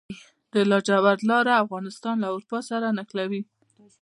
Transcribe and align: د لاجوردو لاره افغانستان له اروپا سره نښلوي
د 0.53 0.55
لاجوردو 0.69 1.27
لاره 1.31 1.53
افغانستان 1.63 2.15
له 2.19 2.27
اروپا 2.33 2.59
سره 2.69 2.87
نښلوي 2.97 3.41